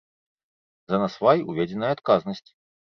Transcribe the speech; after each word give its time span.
За 0.93 1.03
насвай 1.03 1.47
уведзеная 1.53 1.95
адказнасць. 1.99 2.49